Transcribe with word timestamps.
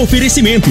Oferecimento: 0.00 0.70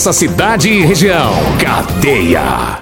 cidade 0.09 0.67
e 0.67 0.83
região. 0.83 1.31
Cadeia. 1.63 2.79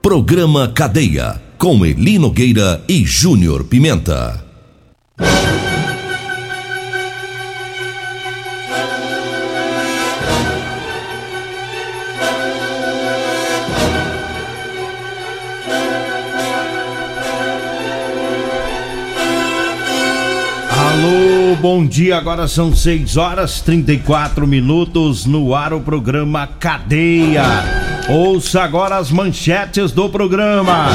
Programa 0.00 0.68
Cadeia. 0.68 1.42
Com 1.58 1.84
Eli 1.84 2.18
Nogueira 2.18 2.84
e 2.88 3.04
Júnior 3.04 3.64
Pimenta. 3.64 4.44
Bom 21.62 21.86
dia. 21.86 22.18
Agora 22.18 22.48
são 22.48 22.74
6 22.74 23.16
horas 23.16 23.60
34 23.60 24.48
minutos 24.48 25.24
no 25.24 25.54
ar 25.54 25.72
o 25.72 25.80
programa 25.80 26.48
Cadeia. 26.58 27.44
Ouça 28.08 28.62
agora 28.62 28.96
as 28.96 29.12
manchetes 29.12 29.92
do 29.92 30.08
programa. 30.08 30.88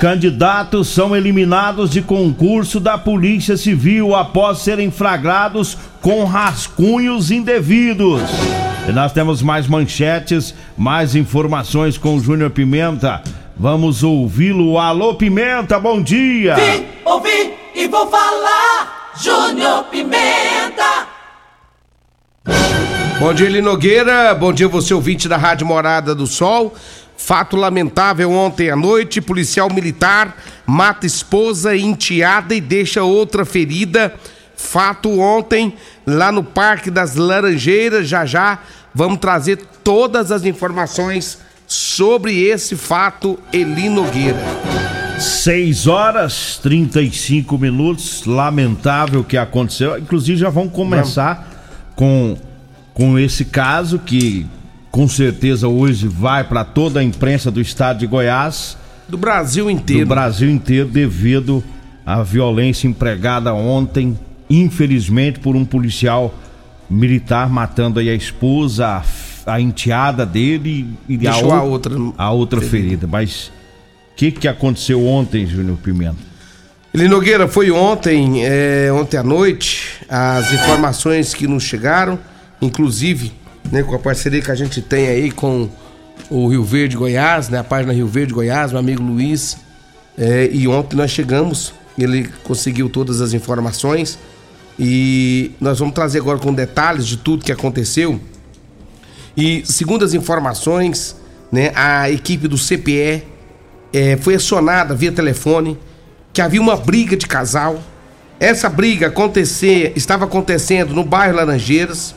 Candidatos 0.00 0.88
são 0.88 1.14
eliminados 1.14 1.90
de 1.90 2.00
concurso 2.00 2.80
da 2.80 2.96
Polícia 2.96 3.58
Civil 3.58 4.16
após 4.16 4.60
serem 4.60 4.90
flagrados 4.90 5.76
com 6.00 6.24
rascunhos 6.24 7.30
indevidos. 7.30 8.22
E 8.88 8.92
nós 8.92 9.12
temos 9.12 9.42
mais 9.42 9.66
manchetes, 9.66 10.54
mais 10.78 11.14
informações 11.14 11.98
com 11.98 12.16
o 12.16 12.20
Júnior 12.20 12.50
Pimenta. 12.50 13.22
Vamos 13.54 14.02
ouvi-lo. 14.02 14.78
Alô, 14.78 15.14
Pimenta, 15.14 15.78
bom 15.78 16.02
dia. 16.02 16.54
Vim, 16.54 16.86
ouvi 17.04 17.52
e 17.74 17.86
vou 17.86 18.06
falar. 18.08 19.01
Bom 23.22 23.32
dia, 23.32 23.46
Eli 23.46 23.62
Nogueira. 23.62 24.34
Bom 24.34 24.52
dia, 24.52 24.66
você 24.66 24.92
ouvinte 24.92 25.28
da 25.28 25.36
Rádio 25.36 25.64
Morada 25.64 26.12
do 26.12 26.26
Sol. 26.26 26.74
Fato 27.16 27.56
lamentável 27.56 28.32
ontem 28.32 28.68
à 28.68 28.74
noite: 28.74 29.20
policial 29.20 29.72
militar 29.72 30.36
mata 30.66 31.06
esposa 31.06 31.76
enteada 31.76 32.52
e 32.52 32.60
deixa 32.60 33.04
outra 33.04 33.44
ferida. 33.44 34.12
Fato 34.56 35.20
ontem 35.20 35.72
lá 36.04 36.32
no 36.32 36.42
Parque 36.42 36.90
das 36.90 37.14
Laranjeiras. 37.14 38.08
Já 38.08 38.26
já 38.26 38.58
vamos 38.92 39.20
trazer 39.20 39.60
todas 39.84 40.32
as 40.32 40.44
informações 40.44 41.38
sobre 41.64 42.42
esse 42.42 42.74
fato, 42.74 43.38
Eli 43.52 43.88
Nogueira. 43.88 44.36
6 45.20 45.86
horas 45.86 46.58
35 46.60 47.56
minutos. 47.56 48.26
Lamentável 48.26 49.20
o 49.20 49.24
que 49.24 49.36
aconteceu. 49.36 49.96
Inclusive, 49.96 50.40
já 50.40 50.50
vamos 50.50 50.72
começar 50.72 51.48
com, 51.94 52.36
com 52.94 53.18
esse 53.18 53.44
caso 53.44 53.98
que 53.98 54.46
com 54.90 55.08
certeza 55.08 55.68
hoje 55.68 56.06
vai 56.06 56.44
para 56.44 56.64
toda 56.64 57.00
a 57.00 57.02
imprensa 57.02 57.50
do 57.50 57.60
estado 57.60 57.98
de 58.00 58.06
Goiás. 58.06 58.76
Do 59.08 59.16
Brasil 59.16 59.70
inteiro. 59.70 60.04
Do 60.04 60.08
Brasil 60.08 60.50
inteiro, 60.50 60.88
devido 60.88 61.62
à 62.04 62.22
violência 62.22 62.86
empregada 62.86 63.54
ontem, 63.54 64.18
infelizmente, 64.50 65.38
por 65.40 65.56
um 65.56 65.64
policial 65.64 66.34
militar 66.90 67.48
matando 67.48 67.98
aí 68.00 68.10
a 68.10 68.14
esposa, 68.14 68.86
a, 69.46 69.52
a 69.54 69.60
enteada 69.60 70.26
dele 70.26 70.86
e 71.08 71.16
Deixou 71.16 71.52
a, 71.52 71.56
a 71.58 71.62
ou- 71.62 71.70
outra 71.70 71.94
a 72.18 72.30
outra 72.30 72.60
ferida. 72.60 73.06
Mas 73.06 73.46
o 74.12 74.16
que, 74.16 74.30
que 74.30 74.46
aconteceu 74.46 75.06
ontem, 75.06 75.46
Júnior 75.46 75.78
Pimenta? 75.78 76.16
Eli 76.92 77.08
Nogueira, 77.08 77.48
foi 77.48 77.70
ontem, 77.70 78.44
é, 78.44 78.90
ontem 78.92 79.16
à 79.16 79.22
noite, 79.22 80.04
as 80.10 80.52
informações 80.52 81.32
que 81.32 81.46
nos 81.46 81.62
chegaram, 81.62 82.18
inclusive, 82.62 83.32
né, 83.70 83.82
com 83.82 83.94
a 83.94 83.98
parceria 83.98 84.40
que 84.40 84.50
a 84.50 84.54
gente 84.54 84.80
tem 84.80 85.08
aí 85.08 85.30
com 85.30 85.68
o 86.30 86.48
Rio 86.48 86.64
Verde 86.64 86.96
Goiás, 86.96 87.48
né, 87.48 87.58
a 87.58 87.64
página 87.64 87.92
Rio 87.92 88.06
Verde 88.06 88.32
Goiás, 88.32 88.70
meu 88.70 88.80
amigo 88.80 89.02
Luiz, 89.02 89.58
é, 90.16 90.48
e 90.50 90.66
ontem 90.68 90.96
nós 90.96 91.10
chegamos, 91.10 91.74
ele 91.98 92.28
conseguiu 92.44 92.88
todas 92.88 93.20
as 93.20 93.34
informações 93.34 94.18
e 94.78 95.50
nós 95.60 95.78
vamos 95.78 95.94
trazer 95.94 96.20
agora 96.20 96.38
com 96.38 96.54
detalhes 96.54 97.06
de 97.06 97.16
tudo 97.16 97.44
que 97.44 97.52
aconteceu. 97.52 98.20
E 99.36 99.62
segundo 99.64 100.04
as 100.04 100.14
informações, 100.14 101.16
né, 101.50 101.72
a 101.74 102.10
equipe 102.10 102.48
do 102.48 102.56
CPE 102.56 103.22
é, 103.92 104.16
foi 104.16 104.34
acionada 104.34 104.94
via 104.94 105.12
telefone 105.12 105.78
que 106.32 106.40
havia 106.40 106.60
uma 106.60 106.76
briga 106.76 107.16
de 107.16 107.26
casal. 107.26 107.82
Essa 108.40 108.68
briga 108.68 109.08
acontecer, 109.08 109.92
estava 109.94 110.24
acontecendo 110.24 110.94
no 110.94 111.04
bairro 111.04 111.36
Laranjeiras, 111.36 112.14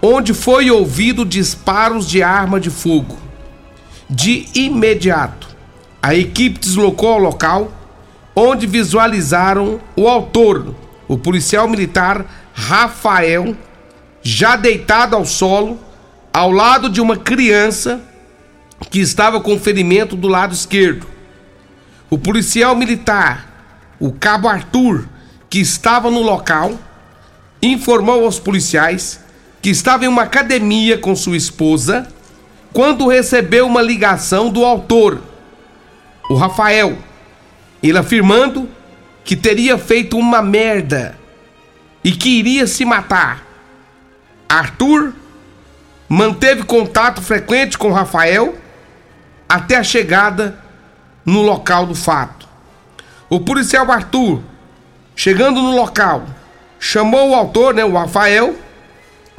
onde 0.00 0.34
foi 0.34 0.70
ouvido 0.70 1.24
disparos 1.24 2.08
de 2.08 2.22
arma 2.22 2.60
de 2.60 2.70
fogo. 2.70 3.16
De 4.08 4.48
imediato, 4.54 5.48
a 6.02 6.14
equipe 6.14 6.60
deslocou 6.60 7.14
ao 7.14 7.18
local, 7.18 7.72
onde 8.34 8.66
visualizaram 8.66 9.80
o 9.96 10.08
autor, 10.08 10.74
o 11.08 11.18
policial 11.18 11.66
militar 11.66 12.50
Rafael, 12.54 13.56
já 14.22 14.56
deitado 14.56 15.16
ao 15.16 15.24
solo, 15.24 15.78
ao 16.32 16.50
lado 16.50 16.88
de 16.88 17.00
uma 17.00 17.16
criança 17.16 18.00
que 18.90 19.00
estava 19.00 19.40
com 19.40 19.58
ferimento 19.58 20.14
do 20.14 20.28
lado 20.28 20.54
esquerdo. 20.54 21.06
O 22.08 22.18
policial 22.18 22.76
militar, 22.76 23.96
o 23.98 24.12
cabo 24.12 24.48
Arthur, 24.48 25.08
que 25.48 25.58
estava 25.58 26.10
no 26.10 26.22
local, 26.22 26.78
informou 27.62 28.24
aos 28.24 28.38
policiais 28.38 29.25
que 29.60 29.70
estava 29.70 30.04
em 30.04 30.08
uma 30.08 30.22
academia 30.22 30.98
com 30.98 31.16
sua 31.16 31.36
esposa 31.36 32.08
quando 32.72 33.08
recebeu 33.08 33.66
uma 33.66 33.80
ligação 33.80 34.50
do 34.50 34.64
autor, 34.64 35.22
o 36.28 36.34
Rafael, 36.34 36.98
ele 37.82 37.96
afirmando 37.96 38.68
que 39.24 39.34
teria 39.34 39.78
feito 39.78 40.18
uma 40.18 40.42
merda 40.42 41.18
e 42.04 42.12
que 42.12 42.28
iria 42.28 42.66
se 42.66 42.84
matar. 42.84 43.44
Arthur 44.48 45.14
manteve 46.08 46.64
contato 46.64 47.22
frequente 47.22 47.78
com 47.78 47.90
Rafael 47.90 48.56
até 49.48 49.76
a 49.76 49.82
chegada 49.82 50.58
no 51.24 51.42
local 51.42 51.86
do 51.86 51.94
fato. 51.94 52.46
O 53.28 53.40
policial 53.40 53.90
Arthur, 53.90 54.40
chegando 55.16 55.60
no 55.62 55.74
local, 55.74 56.26
chamou 56.78 57.30
o 57.30 57.34
autor, 57.34 57.74
né, 57.74 57.84
o 57.84 57.96
Rafael, 57.96 58.54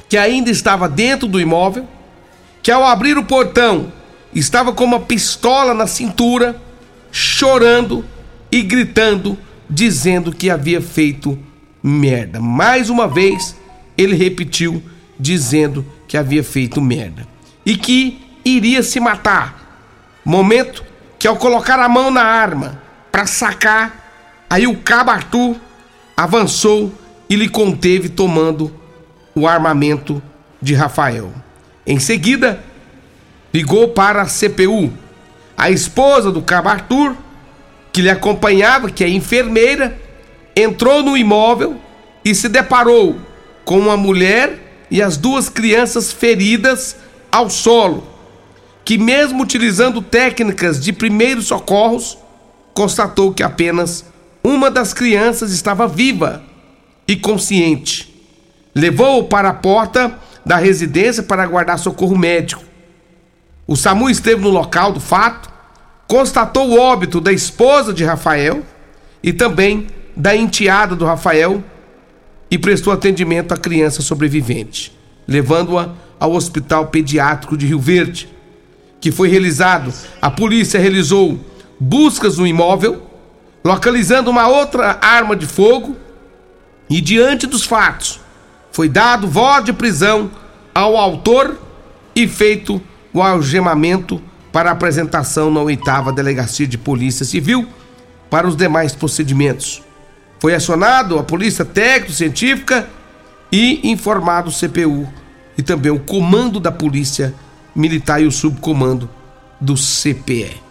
que 0.10 0.18
ainda 0.18 0.50
estava 0.50 0.88
dentro 0.88 1.28
do 1.28 1.40
imóvel, 1.40 1.88
que 2.64 2.72
ao 2.72 2.86
abrir 2.86 3.18
o 3.18 3.24
portão 3.24 3.92
estava 4.34 4.72
com 4.72 4.84
uma 4.84 5.00
pistola 5.00 5.74
na 5.74 5.88
cintura, 5.88 6.60
chorando 7.12 8.06
e 8.52 8.62
gritando, 8.62 9.38
dizendo 9.70 10.32
que 10.32 10.50
havia 10.50 10.82
feito 10.82 11.38
merda. 11.82 12.40
Mais 12.40 12.90
uma 12.90 13.08
vez, 13.08 13.56
ele 13.98 14.16
repetiu, 14.16 14.82
dizendo 15.20 15.86
que 16.08 16.18
havia 16.18 16.44
feito 16.44 16.82
merda 16.82 17.28
e 17.66 17.76
que 17.76 18.20
iria 18.46 18.84
se 18.84 19.00
matar. 19.00 19.84
Momento 20.24 20.84
que, 21.20 21.28
ao 21.28 21.38
colocar 21.38 21.80
a 21.80 21.90
mão 21.90 22.12
na 22.12 22.24
arma 22.24 22.82
para 23.12 23.26
sacar, 23.26 24.46
aí 24.50 24.68
o 24.68 24.78
cabo 24.78 25.12
Arthur 25.12 25.56
avançou 26.16 26.94
e 27.30 27.36
lhe 27.36 27.50
conteve, 27.50 28.10
tomando 28.10 28.74
o 29.38 29.48
armamento 29.48 30.22
de 30.60 30.74
Rafael. 30.74 31.32
Em 31.86 32.00
seguida, 32.00 32.64
ligou 33.54 33.90
para 33.90 34.24
a 34.24 34.26
CPU. 34.26 34.92
A 35.56 35.70
esposa 35.70 36.32
do 36.32 36.42
cabo 36.42 36.70
Arthur, 36.70 37.16
que 37.94 38.02
lhe 38.02 38.10
acompanhava, 38.10 38.90
que 38.90 39.04
é 39.04 39.10
enfermeira, 39.10 40.00
entrou 40.56 41.04
no 41.04 41.16
imóvel 41.16 41.78
e 42.26 42.34
se 42.34 42.50
deparou 42.50 43.16
com 43.64 43.78
uma 43.78 43.96
mulher 43.96 44.86
e 44.90 45.02
as 45.02 45.18
duas 45.18 45.50
crianças 45.50 46.12
feridas 46.12 46.98
ao 47.32 47.50
solo, 47.50 48.08
que, 48.84 48.98
mesmo 48.98 49.44
utilizando 49.44 50.02
técnicas 50.02 50.80
de 50.80 50.92
primeiros 50.92 51.46
socorros, 51.46 52.18
constatou 52.74 53.34
que 53.34 53.44
apenas 53.44 54.06
uma 54.44 54.72
das 54.72 54.94
crianças 54.94 55.52
estava 55.52 55.88
viva 55.88 56.44
e 57.08 57.16
consciente. 57.16 58.17
Levou-o 58.78 59.24
para 59.24 59.50
a 59.50 59.54
porta 59.56 60.20
da 60.46 60.58
residência 60.58 61.24
para 61.24 61.42
aguardar 61.42 61.80
socorro 61.80 62.16
médico. 62.16 62.64
O 63.66 63.76
SAMU 63.76 64.08
esteve 64.08 64.40
no 64.40 64.52
local 64.52 64.94
do 64.94 65.00
fato, 65.00 65.50
constatou 66.08 66.70
o 66.70 66.80
óbito 66.80 67.20
da 67.20 67.34
esposa 67.34 67.92
de 67.92 68.04
Rafael 68.04 68.64
e 69.24 69.34
também 69.34 69.88
da 70.16 70.36
enteada 70.36 70.96
do 70.96 71.06
Rafael 71.06 71.64
e 72.52 72.58
prestou 72.60 72.94
atendimento 72.94 73.52
à 73.52 73.58
criança 73.58 74.04
sobrevivente, 74.04 74.96
levando-a 75.28 75.90
ao 76.20 76.34
Hospital 76.34 76.86
Pediátrico 76.90 77.58
de 77.58 77.66
Rio 77.66 77.80
Verde, 77.80 78.30
que 79.02 79.12
foi 79.12 79.28
realizado. 79.28 79.92
A 80.22 80.30
polícia 80.30 80.80
realizou 80.80 81.40
buscas 81.80 82.38
no 82.38 82.46
imóvel, 82.46 83.02
localizando 83.66 84.30
uma 84.30 84.48
outra 84.48 85.00
arma 85.02 85.36
de 85.36 85.48
fogo 85.48 85.98
e 86.88 87.02
diante 87.02 87.48
dos 87.48 87.64
fatos 87.64 88.27
foi 88.78 88.88
dado 88.88 89.28
voz 89.28 89.66
de 89.66 89.74
prisão 89.74 90.30
ao 90.72 90.96
autor 90.98 91.58
e 92.16 92.28
feito 92.28 92.80
o 93.12 93.24
algemamento 93.24 94.22
para 94.54 94.70
apresentação 94.70 95.50
na 95.50 95.60
oitava 95.62 96.14
delegacia 96.14 96.68
de 96.68 96.78
polícia 96.78 97.26
civil 97.26 97.68
para 98.30 98.48
os 98.48 98.56
demais 98.56 98.94
procedimentos. 98.94 99.82
Foi 100.40 100.54
acionado 100.54 101.18
a 101.18 101.24
polícia 101.24 101.66
técnico-científica 101.66 102.88
e 103.52 103.90
informado 103.90 104.52
o 104.52 104.54
CPU 104.54 105.12
e 105.58 105.64
também 105.64 105.92
o 105.92 106.00
comando 106.00 106.60
da 106.60 106.72
polícia 106.72 107.34
militar 107.76 108.22
e 108.22 108.28
o 108.28 108.32
subcomando 108.32 109.10
do 109.60 109.74
CPE. 109.74 110.62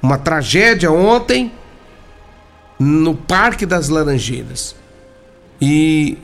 Uma 0.00 0.16
tragédia 0.16 0.90
ontem 0.90 1.52
no 2.78 3.14
Parque 3.14 3.66
das 3.66 3.90
Laranjeiras. 3.90 4.74
E 5.60 6.16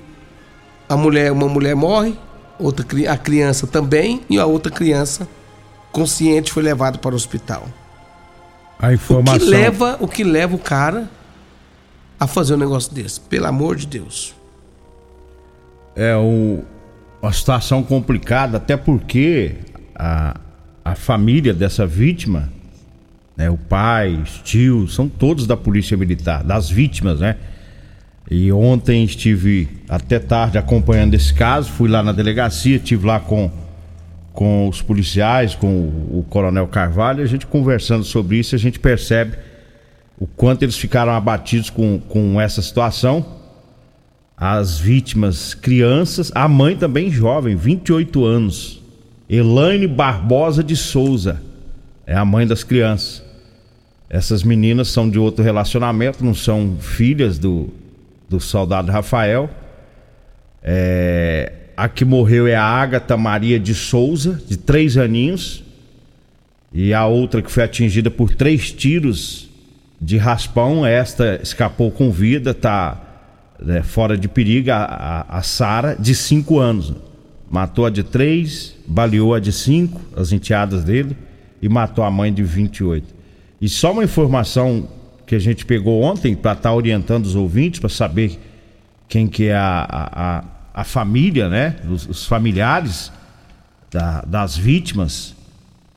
a 0.92 0.96
mulher, 0.96 1.32
uma 1.32 1.48
mulher 1.48 1.74
morre, 1.74 2.14
outra 2.58 2.84
a 3.10 3.16
criança 3.16 3.66
também 3.66 4.20
e 4.28 4.38
a 4.38 4.44
outra 4.44 4.70
criança 4.70 5.26
consciente 5.90 6.52
foi 6.52 6.62
levada 6.62 6.98
para 6.98 7.12
o 7.12 7.14
hospital. 7.14 7.66
A 8.78 8.92
informação. 8.92 9.36
O 9.36 9.40
que 9.40 9.46
leva, 9.46 9.96
o 10.00 10.08
que 10.08 10.24
leva 10.24 10.54
o 10.54 10.58
cara 10.58 11.08
a 12.20 12.26
fazer 12.26 12.54
um 12.54 12.58
negócio 12.58 12.92
desse? 12.92 13.20
Pelo 13.20 13.46
amor 13.46 13.76
de 13.76 13.86
Deus. 13.86 14.34
É 15.96 16.14
o, 16.14 16.62
uma 17.22 17.32
situação 17.32 17.82
complicada, 17.82 18.58
até 18.58 18.76
porque 18.76 19.54
a, 19.94 20.38
a 20.84 20.94
família 20.94 21.54
dessa 21.54 21.86
vítima, 21.86 22.50
né, 23.34 23.48
o 23.48 23.56
pai, 23.56 24.14
os 24.14 24.42
tios, 24.42 24.94
são 24.94 25.08
todos 25.08 25.46
da 25.46 25.56
Polícia 25.56 25.96
Militar, 25.96 26.44
das 26.44 26.68
vítimas, 26.68 27.20
né? 27.20 27.36
E 28.34 28.50
ontem 28.50 29.04
estive 29.04 29.68
até 29.86 30.18
tarde 30.18 30.56
acompanhando 30.56 31.12
esse 31.12 31.34
caso, 31.34 31.70
fui 31.70 31.86
lá 31.86 32.02
na 32.02 32.12
delegacia, 32.12 32.76
estive 32.76 33.06
lá 33.06 33.20
com, 33.20 33.50
com 34.32 34.70
os 34.70 34.80
policiais, 34.80 35.54
com 35.54 35.66
o, 35.66 36.20
o 36.20 36.26
Coronel 36.30 36.66
Carvalho, 36.66 37.22
a 37.22 37.26
gente 37.26 37.46
conversando 37.46 38.04
sobre 38.04 38.38
isso, 38.38 38.54
a 38.54 38.58
gente 38.58 38.80
percebe 38.80 39.36
o 40.18 40.26
quanto 40.26 40.62
eles 40.62 40.78
ficaram 40.78 41.12
abatidos 41.12 41.68
com, 41.68 42.00
com 42.08 42.40
essa 42.40 42.62
situação. 42.62 43.22
As 44.34 44.78
vítimas, 44.78 45.52
crianças, 45.52 46.32
a 46.34 46.48
mãe 46.48 46.74
também 46.74 47.10
jovem, 47.10 47.54
28 47.54 48.24
anos, 48.24 48.82
Elaine 49.28 49.86
Barbosa 49.86 50.64
de 50.64 50.74
Souza, 50.74 51.42
é 52.06 52.16
a 52.16 52.24
mãe 52.24 52.46
das 52.46 52.64
crianças. 52.64 53.22
Essas 54.08 54.42
meninas 54.42 54.88
são 54.88 55.10
de 55.10 55.18
outro 55.18 55.44
relacionamento, 55.44 56.24
não 56.24 56.34
são 56.34 56.78
filhas 56.80 57.38
do, 57.38 57.70
do 58.32 58.40
soldado 58.40 58.90
Rafael. 58.90 59.50
É, 60.62 61.52
a 61.76 61.88
que 61.88 62.04
morreu 62.04 62.46
é 62.46 62.54
a 62.54 62.64
Ágata 62.64 63.16
Maria 63.16 63.60
de 63.60 63.74
Souza, 63.74 64.40
de 64.48 64.56
três 64.56 64.96
aninhos. 64.96 65.62
E 66.72 66.94
a 66.94 67.06
outra 67.06 67.42
que 67.42 67.52
foi 67.52 67.62
atingida 67.62 68.10
por 68.10 68.34
três 68.34 68.72
tiros 68.72 69.50
de 70.00 70.16
raspão, 70.16 70.86
esta 70.86 71.38
escapou 71.42 71.90
com 71.90 72.10
vida, 72.10 72.52
está 72.52 72.98
é, 73.68 73.82
fora 73.82 74.16
de 74.16 74.28
perigo. 74.28 74.70
A, 74.70 74.84
a, 75.28 75.38
a 75.38 75.42
Sara, 75.42 75.94
de 75.94 76.14
cinco 76.14 76.58
anos. 76.58 76.94
Matou 77.50 77.84
a 77.84 77.90
de 77.90 78.02
três, 78.02 78.74
baleou 78.86 79.34
a 79.34 79.40
de 79.40 79.52
cinco, 79.52 80.00
as 80.16 80.32
enteadas 80.32 80.84
dele, 80.84 81.14
e 81.60 81.68
matou 81.68 82.02
a 82.02 82.10
mãe 82.10 82.32
de 82.32 82.42
28. 82.42 83.14
E 83.60 83.68
só 83.68 83.92
uma 83.92 84.02
informação 84.02 84.88
que 85.32 85.36
a 85.36 85.38
gente 85.38 85.64
pegou 85.64 86.02
ontem 86.02 86.36
para 86.36 86.52
estar 86.52 86.68
tá 86.68 86.74
orientando 86.74 87.24
os 87.24 87.34
ouvintes 87.34 87.80
para 87.80 87.88
saber 87.88 88.38
quem 89.08 89.26
que 89.26 89.46
é 89.46 89.54
a, 89.54 89.86
a, 89.88 90.44
a 90.82 90.84
família, 90.84 91.48
né? 91.48 91.76
Os, 91.88 92.06
os 92.06 92.26
familiares 92.26 93.10
da, 93.90 94.20
das 94.26 94.58
vítimas. 94.58 95.34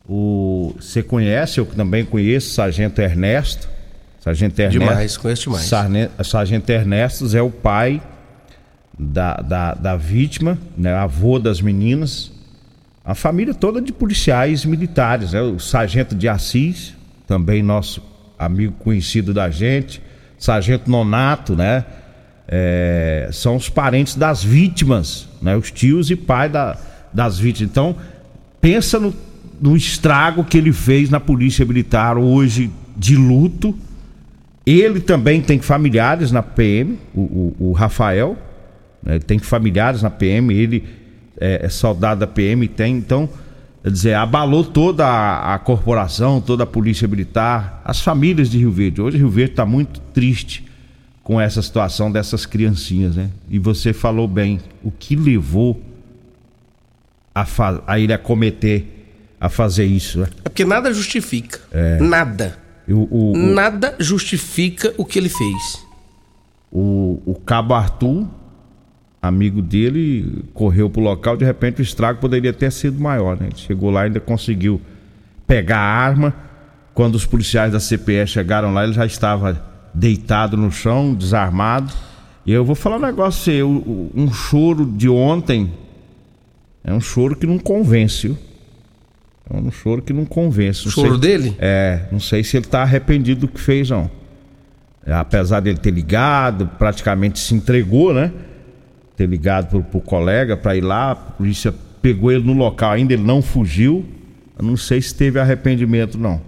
O, 0.07 0.73
você 0.79 1.03
conhece, 1.03 1.59
eu 1.59 1.65
também 1.65 2.05
conheço, 2.05 2.53
Sargento 2.53 3.01
Ernesto. 3.01 3.67
Sargento 4.21 4.57
Ernesto. 4.57 4.79
Demais, 4.79 5.17
conheço 5.17 5.43
demais. 5.43 5.65
Sargento, 5.65 6.23
Sargento 6.23 6.69
Ernesto 6.69 7.35
é 7.35 7.41
o 7.41 7.51
pai 7.51 8.01
da, 8.97 9.33
da, 9.35 9.73
da 9.73 9.97
vítima, 9.97 10.57
né? 10.77 10.93
Avô 10.93 11.39
das 11.39 11.59
meninas. 11.59 12.31
A 13.03 13.13
família 13.13 13.53
toda 13.53 13.81
de 13.81 13.91
policiais 13.91 14.63
militares, 14.63 15.33
né? 15.33 15.41
O 15.41 15.59
Sargento 15.59 16.15
de 16.15 16.29
Assis, 16.29 16.93
também 17.27 17.61
nosso 17.61 18.14
amigo 18.37 18.73
conhecido 18.79 19.33
da 19.33 19.49
gente, 19.49 20.01
Sargento 20.37 20.89
Nonato, 20.89 21.55
né? 21.55 21.85
É, 22.47 23.29
são 23.31 23.55
os 23.55 23.69
parentes 23.69 24.15
das 24.15 24.43
vítimas, 24.43 25.27
né? 25.41 25.55
Os 25.55 25.71
tios 25.71 26.11
e 26.11 26.15
pai 26.15 26.47
da, 26.47 26.77
das 27.13 27.39
vítimas. 27.39 27.71
Então, 27.71 27.95
pensa 28.61 28.99
no, 28.99 29.13
no 29.59 29.75
estrago 29.75 30.43
que 30.43 30.57
ele 30.57 30.71
fez 30.71 31.09
na 31.09 31.19
polícia 31.19 31.65
militar 31.65 32.17
hoje 32.17 32.69
de 32.95 33.15
luto. 33.15 33.75
Ele 34.65 34.99
também 34.99 35.41
tem 35.41 35.59
familiares 35.59 36.31
na 36.31 36.41
PM, 36.41 36.97
o, 37.13 37.21
o, 37.21 37.55
o 37.69 37.71
Rafael, 37.71 38.37
né? 39.01 39.19
tem 39.19 39.37
familiares 39.37 40.01
na 40.01 40.09
PM, 40.09 40.53
ele 40.53 40.83
é, 41.39 41.65
é 41.65 41.69
soldado 41.69 42.21
da 42.21 42.27
PM, 42.27 42.67
tem, 42.67 42.97
então 42.97 43.29
Quer 43.85 43.91
dizer, 43.91 44.13
abalou 44.15 44.63
toda 44.63 45.05
a, 45.05 45.53
a, 45.53 45.59
corporação, 45.59 46.41
toda 46.41 46.63
a 46.63 46.65
polícia 46.65 47.07
militar, 47.07 47.83
as 47.85 48.01
famílias 48.01 48.49
de 48.49 48.57
Rio 48.57 48.71
Verde. 48.71 48.99
Hoje 48.99 49.19
Rio 49.19 49.29
Verde 49.29 49.51
está 49.51 49.63
muito 49.63 49.99
triste 50.11 50.65
com 51.21 51.39
essa 51.39 51.61
situação 51.61 52.11
dessas 52.11 52.47
criancinhas, 52.47 53.15
né? 53.15 53.29
E 53.47 53.59
você 53.59 53.93
falou 53.93 54.27
bem, 54.27 54.59
o 54.83 54.89
que 54.89 55.15
levou 55.15 55.79
a, 57.35 57.45
a 57.85 57.99
ele 57.99 58.11
a 58.11 58.17
cometer, 58.17 59.37
a 59.39 59.49
fazer 59.49 59.85
isso, 59.85 60.17
né? 60.17 60.29
É 60.43 60.49
porque 60.49 60.65
nada 60.65 60.91
justifica. 60.91 61.59
É. 61.71 61.99
Nada. 61.99 62.57
O, 62.87 62.93
o, 62.93 63.31
o, 63.33 63.37
nada 63.37 63.93
justifica 63.99 64.95
o 64.97 65.05
que 65.05 65.19
ele 65.19 65.29
fez. 65.29 65.85
O, 66.71 67.21
o 67.23 67.35
Cabo 67.35 67.75
Arthur 67.75 68.27
amigo 69.25 69.61
dele 69.61 70.43
correu 70.53 70.89
pro 70.89 71.01
local, 71.01 71.35
de 71.35 71.45
repente 71.45 71.81
o 71.81 71.83
estrago 71.83 72.19
poderia 72.19 72.53
ter 72.53 72.71
sido 72.71 72.99
maior, 72.99 73.39
né? 73.39 73.47
Ele 73.47 73.57
chegou 73.57 73.89
lá 73.91 74.01
e 74.01 74.05
ainda 74.05 74.19
conseguiu 74.19 74.79
pegar 75.45 75.79
a 75.79 75.81
arma. 75.81 76.33
Quando 76.93 77.15
os 77.15 77.25
policiais 77.25 77.73
da 77.73 77.79
CPE 77.79 78.25
chegaram 78.25 78.73
lá, 78.73 78.83
ele 78.83 78.93
já 78.93 79.05
estava 79.05 79.61
deitado 79.93 80.55
no 80.55 80.71
chão, 80.71 81.13
desarmado. 81.13 81.93
E 82.45 82.53
eu 82.53 82.63
vou 82.63 82.75
falar 82.75 82.97
um 82.97 83.01
negócio 83.01 83.51
aí, 83.51 83.63
um 83.63 84.31
choro 84.31 84.85
de 84.85 85.09
ontem 85.09 85.71
é 86.83 86.93
um 86.93 87.01
choro 87.01 87.35
que 87.35 87.47
não 87.47 87.57
convence, 87.57 88.27
viu? 88.27 88.37
É 89.49 89.57
um 89.57 89.71
choro 89.71 90.01
que 90.01 90.13
não 90.13 90.25
convence. 90.25 90.85
Não 90.85 90.91
choro 90.91 91.11
sei, 91.11 91.19
dele? 91.19 91.55
É, 91.59 92.07
não 92.11 92.19
sei 92.19 92.43
se 92.43 92.57
ele 92.57 92.65
está 92.65 92.83
arrependido 92.83 93.41
do 93.41 93.47
que 93.47 93.59
fez, 93.59 93.89
não. 93.89 94.09
Apesar 95.05 95.59
dele 95.59 95.77
ter 95.77 95.91
ligado, 95.91 96.67
praticamente 96.79 97.39
se 97.39 97.53
entregou, 97.53 98.13
né? 98.13 98.31
Ter 99.15 99.27
ligado 99.27 99.69
pro, 99.69 99.83
pro 99.83 100.01
colega 100.01 100.57
para 100.57 100.75
ir 100.75 100.81
lá, 100.81 101.11
a 101.11 101.15
polícia 101.15 101.73
pegou 102.01 102.31
ele 102.31 102.43
no 102.43 102.53
local 102.53 102.91
ainda, 102.91 103.13
ele 103.13 103.23
não 103.23 103.41
fugiu. 103.41 104.05
Eu 104.57 104.63
não 104.63 104.77
sei 104.77 105.01
se 105.01 105.13
teve 105.13 105.39
arrependimento, 105.39 106.17
não. 106.17 106.41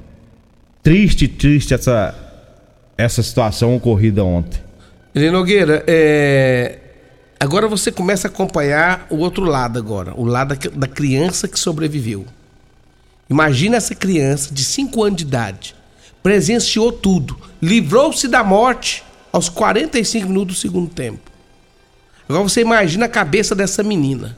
Triste, 0.84 1.28
triste 1.28 1.74
essa, 1.74 2.16
essa 2.98 3.22
situação 3.24 3.76
ocorrida 3.76 4.24
ontem. 4.24 4.62
Ele 5.14 5.32
Nogueira, 5.32 5.84
é... 5.88 6.78
agora 7.40 7.68
você 7.68 7.92
começa 7.92 8.28
a 8.28 8.32
acompanhar 8.32 9.08
o 9.10 9.18
outro 9.18 9.44
lado 9.44 9.80
agora, 9.80 10.14
o 10.16 10.24
lado 10.24 10.56
da 10.76 10.88
criança 10.88 11.48
que 11.48 11.60
sobreviveu. 11.60 12.26
Imagina 13.30 13.78
essa 13.78 13.96
criança 13.96 14.54
de 14.54 14.64
5 14.64 15.04
anos 15.04 15.18
de 15.18 15.24
idade, 15.24 15.76
presenciou 16.24 16.92
tudo, 16.92 17.38
livrou-se 17.62 18.28
da 18.28 18.44
morte 18.44 19.04
aos 19.34 19.50
45 19.50 20.28
minutos 20.28 20.56
do 20.56 20.60
segundo 20.60 20.90
tempo. 20.90 21.37
Agora 22.28 22.44
você 22.44 22.62
imagina 22.62 23.06
a 23.06 23.10
cabeça 23.10 23.56
dessa 23.56 23.82
menina. 23.82 24.38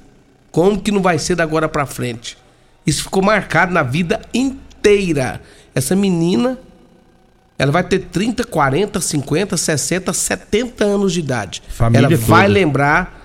Como 0.51 0.79
que 0.79 0.91
não 0.91 1.01
vai 1.01 1.17
ser 1.17 1.36
da 1.36 1.43
agora 1.43 1.67
para 1.67 1.86
frente? 1.86 2.38
Isso 2.86 3.03
ficou 3.03 3.22
marcado 3.22 3.74
na 3.74 3.84
vida 3.84 4.22
inteira. 4.34 5.41
Essa 5.74 5.96
menina, 5.96 6.58
ela 7.58 7.72
vai 7.72 7.84
ter 7.84 8.00
30, 8.00 8.43
40, 8.46 9.00
50, 9.00 9.58
60, 9.58 10.13
70 10.13 10.84
anos 10.84 11.13
de 11.13 11.19
idade. 11.19 11.63
Família 11.67 12.05
ela 12.05 12.17
vai 12.17 12.48
lembrar 12.48 13.19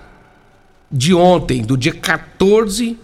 de 0.91 1.13
ontem, 1.13 1.61
do 1.61 1.77
dia 1.77 1.93
14 1.93 2.97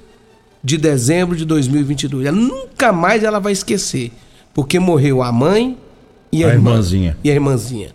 de 0.64 0.78
dezembro 0.78 1.36
de 1.36 1.46
2022. 1.46 2.26
Ela 2.26 2.38
nunca 2.38 2.92
mais 2.92 3.24
ela 3.24 3.40
vai 3.40 3.54
esquecer, 3.54 4.12
porque 4.54 4.80
morreu 4.80 5.24
a 5.24 5.32
mãe 5.32 5.78
e 6.32 6.44
a, 6.44 6.48
A 6.48 6.54
irmã, 6.54 6.72
irmãzinha. 6.72 7.18
E 7.24 7.30
a 7.30 7.34
irmãzinha. 7.34 7.90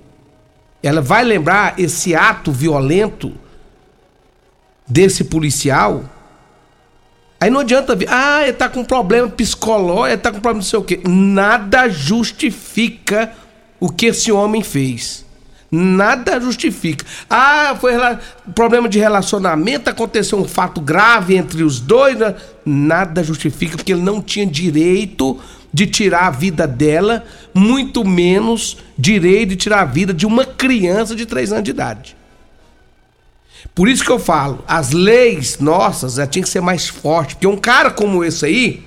Ela 0.82 1.00
vai 1.00 1.24
lembrar 1.24 1.78
esse 1.78 2.14
ato 2.14 2.52
violento 2.52 3.32
desse 4.86 5.24
policial. 5.24 6.04
Aí 7.40 7.50
não 7.50 7.60
adianta 7.60 7.94
vir, 7.94 8.08
ah, 8.10 8.42
ele 8.42 8.54
tá 8.54 8.68
com 8.68 8.84
problema 8.84 9.28
psicológico, 9.28 10.06
ele 10.06 10.16
tá 10.16 10.30
com 10.30 10.40
problema 10.40 10.58
não 10.58 10.62
sei 10.62 10.78
o 10.78 10.82
quê. 10.82 11.00
Nada 11.06 11.88
justifica 11.88 13.32
o 13.78 13.90
que 13.90 14.06
esse 14.06 14.32
homem 14.32 14.62
fez. 14.62 15.24
Nada 15.70 16.40
justifica. 16.40 17.04
Ah, 17.28 17.76
foi 17.78 17.92
problema 18.54 18.88
de 18.88 18.98
relacionamento, 18.98 19.90
aconteceu 19.90 20.38
um 20.38 20.48
fato 20.48 20.80
grave 20.80 21.36
entre 21.36 21.62
os 21.62 21.80
dois. 21.80 22.18
né? 22.18 22.34
Nada 22.64 23.22
justifica, 23.22 23.76
porque 23.76 23.92
ele 23.92 24.02
não 24.02 24.22
tinha 24.22 24.46
direito 24.46 25.38
de 25.72 25.86
tirar 25.86 26.28
a 26.28 26.30
vida 26.30 26.66
dela, 26.66 27.24
muito 27.52 28.02
menos 28.02 28.78
direito 28.96 29.50
de 29.50 29.56
tirar 29.56 29.82
a 29.82 29.84
vida 29.84 30.14
de 30.14 30.24
uma 30.24 30.44
criança 30.44 31.14
de 31.14 31.26
3 31.26 31.52
anos 31.52 31.64
de 31.64 31.70
idade. 31.70 32.15
Por 33.74 33.88
isso 33.88 34.04
que 34.04 34.10
eu 34.10 34.18
falo, 34.18 34.64
as 34.66 34.92
leis 34.92 35.58
nossas 35.58 36.14
já 36.14 36.26
tinham 36.26 36.44
que 36.44 36.48
ser 36.50 36.60
mais 36.60 36.88
fortes, 36.88 37.34
porque 37.34 37.46
um 37.46 37.56
cara 37.56 37.90
como 37.90 38.24
esse 38.24 38.44
aí, 38.46 38.82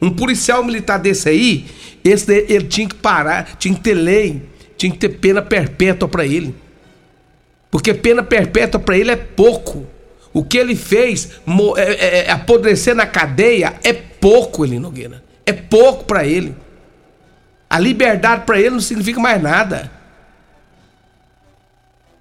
um 0.00 0.10
policial 0.10 0.62
militar 0.64 0.98
desse 0.98 1.28
aí, 1.28 1.66
esse 2.04 2.30
ele 2.48 2.64
tinha 2.66 2.88
que 2.88 2.94
parar, 2.96 3.56
tinha 3.58 3.74
que 3.74 3.80
ter 3.80 3.94
lei, 3.94 4.42
tinha 4.76 4.90
que 4.90 4.98
ter 4.98 5.08
pena 5.08 5.40
perpétua 5.40 6.08
pra 6.08 6.24
ele. 6.26 6.54
Porque 7.70 7.92
pena 7.94 8.22
perpétua 8.22 8.80
pra 8.80 8.96
ele 8.96 9.10
é 9.10 9.16
pouco. 9.16 9.86
O 10.32 10.44
que 10.44 10.58
ele 10.58 10.74
fez, 10.74 11.30
é, 11.76 11.82
é- 11.92 12.26
é 12.26 12.30
apodrecer 12.30 12.94
na 12.94 13.06
cadeia, 13.06 13.74
é 13.84 13.92
pouco, 13.92 14.64
ele 14.64 14.78
Nogueira. 14.78 15.22
É 15.46 15.52
pouco 15.52 16.04
pra 16.04 16.26
ele. 16.26 16.54
A 17.70 17.78
liberdade 17.78 18.44
pra 18.44 18.58
ele 18.58 18.70
não 18.70 18.80
significa 18.80 19.20
mais 19.20 19.40
nada. 19.42 19.90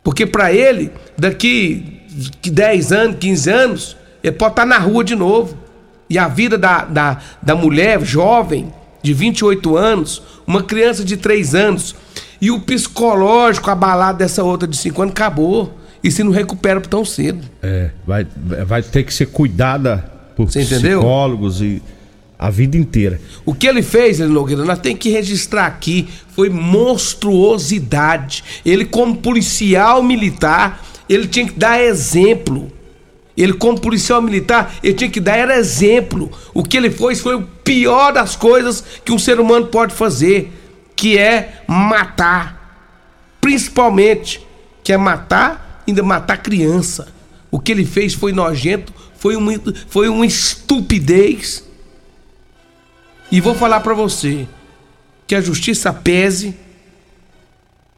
Porque 0.03 0.25
pra 0.25 0.51
ele, 0.51 0.91
daqui 1.17 2.01
que 2.41 2.49
10 2.49 2.91
anos, 2.91 3.17
15 3.19 3.49
anos, 3.49 3.97
ele 4.23 4.33
pode 4.33 4.51
estar 4.51 4.65
na 4.65 4.77
rua 4.77 5.03
de 5.03 5.15
novo. 5.15 5.57
E 6.09 6.17
a 6.17 6.27
vida 6.27 6.57
da, 6.57 6.85
da, 6.85 7.19
da 7.41 7.55
mulher 7.55 8.03
jovem, 8.03 8.71
de 9.01 9.13
28 9.13 9.75
anos, 9.77 10.21
uma 10.45 10.61
criança 10.61 11.03
de 11.03 11.17
3 11.17 11.55
anos, 11.55 11.95
e 12.39 12.51
o 12.51 12.59
psicológico 12.59 13.69
abalado 13.71 14.17
dessa 14.17 14.43
outra 14.43 14.67
de 14.67 14.77
5 14.77 15.01
anos, 15.01 15.11
acabou. 15.13 15.77
E 16.03 16.11
se 16.11 16.21
não 16.21 16.31
recupera 16.31 16.81
tão 16.81 17.05
cedo. 17.05 17.47
É, 17.61 17.89
vai, 18.05 18.27
vai 18.65 18.81
ter 18.81 19.03
que 19.03 19.13
ser 19.13 19.27
cuidada 19.27 20.03
por 20.35 20.51
Você 20.51 20.61
entendeu? 20.61 20.99
psicólogos 20.99 21.61
e 21.61 21.81
a 22.37 22.49
vida 22.49 22.77
inteira. 22.77 23.21
O 23.45 23.53
que 23.53 23.67
ele 23.67 23.81
fez, 23.81 24.19
Nogueira, 24.19 24.65
nós 24.65 24.79
temos 24.79 24.99
que 24.99 25.09
registrar 25.09 25.65
aqui, 25.65 26.07
foi 26.35 26.49
monstruosidade. 26.49 28.43
Ele, 28.65 28.85
como 28.85 29.17
policial 29.17 30.03
militar, 30.03 30.83
ele 31.07 31.27
tinha 31.27 31.45
que 31.45 31.53
dar 31.53 31.81
exemplo. 31.81 32.71
Ele, 33.35 33.53
como 33.53 33.79
policial 33.79 34.21
militar, 34.21 34.75
ele 34.83 34.93
tinha 34.93 35.09
que 35.09 35.19
dar 35.19 35.37
era 35.37 35.57
exemplo. 35.57 36.31
O 36.53 36.63
que 36.63 36.77
ele 36.77 36.89
fez 36.89 37.19
foi 37.19 37.35
o 37.35 37.41
pior 37.63 38.13
das 38.13 38.35
coisas 38.35 38.83
que 39.03 39.11
um 39.11 39.19
ser 39.19 39.39
humano 39.39 39.67
pode 39.67 39.93
fazer, 39.93 40.51
que 40.95 41.17
é 41.17 41.63
matar. 41.67 42.61
Principalmente, 43.41 44.45
que 44.83 44.93
é 44.93 44.97
matar, 44.97 45.83
ainda 45.87 46.03
matar 46.03 46.37
criança. 46.37 47.07
O 47.49 47.59
que 47.59 47.71
ele 47.71 47.85
fez 47.85 48.13
foi 48.13 48.31
nojento, 48.31 48.93
foi 49.17 49.35
uma, 49.35 49.53
foi 49.87 50.09
uma 50.09 50.25
estupidez. 50.25 51.63
E 53.33 53.41
vou 53.41 53.55
falar 53.55 53.79
pra 53.79 53.95
você 53.95 54.47
que 55.25 55.33
a 55.33 55.41
justiça 55.41 55.91
pese 55.91 56.55